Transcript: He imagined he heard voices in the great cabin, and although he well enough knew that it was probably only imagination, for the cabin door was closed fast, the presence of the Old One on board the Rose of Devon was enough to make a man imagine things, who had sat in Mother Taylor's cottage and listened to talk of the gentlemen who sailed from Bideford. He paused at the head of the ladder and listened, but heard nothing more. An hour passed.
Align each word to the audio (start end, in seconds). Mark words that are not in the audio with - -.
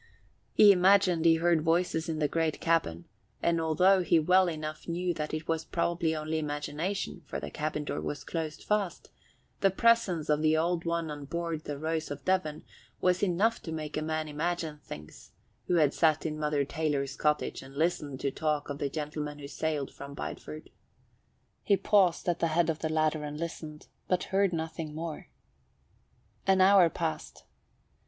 He 0.53 0.71
imagined 0.71 1.25
he 1.25 1.35
heard 1.35 1.61
voices 1.61 2.09
in 2.09 2.17
the 2.17 2.27
great 2.27 2.59
cabin, 2.59 3.05
and 3.39 3.61
although 3.61 4.01
he 4.01 4.17
well 4.17 4.47
enough 4.49 4.87
knew 4.87 5.13
that 5.13 5.31
it 5.31 5.47
was 5.47 5.63
probably 5.63 6.15
only 6.15 6.39
imagination, 6.39 7.21
for 7.27 7.39
the 7.39 7.51
cabin 7.51 7.83
door 7.83 8.01
was 8.01 8.23
closed 8.23 8.63
fast, 8.63 9.11
the 9.59 9.69
presence 9.69 10.27
of 10.27 10.41
the 10.41 10.57
Old 10.57 10.85
One 10.85 11.11
on 11.11 11.25
board 11.25 11.65
the 11.65 11.77
Rose 11.77 12.09
of 12.09 12.25
Devon 12.25 12.63
was 12.99 13.21
enough 13.21 13.61
to 13.61 13.71
make 13.71 13.95
a 13.95 14.01
man 14.01 14.27
imagine 14.27 14.79
things, 14.79 15.33
who 15.67 15.75
had 15.75 15.93
sat 15.93 16.25
in 16.25 16.39
Mother 16.39 16.65
Taylor's 16.65 17.15
cottage 17.15 17.61
and 17.61 17.75
listened 17.75 18.19
to 18.21 18.31
talk 18.31 18.71
of 18.71 18.79
the 18.79 18.89
gentlemen 18.89 19.37
who 19.37 19.47
sailed 19.47 19.91
from 19.93 20.15
Bideford. 20.15 20.71
He 21.61 21.77
paused 21.77 22.27
at 22.27 22.39
the 22.39 22.47
head 22.47 22.71
of 22.71 22.79
the 22.79 22.89
ladder 22.89 23.23
and 23.23 23.39
listened, 23.39 23.85
but 24.07 24.23
heard 24.33 24.51
nothing 24.51 24.95
more. 24.95 25.27
An 26.47 26.59
hour 26.59 26.89
passed. 26.89 27.43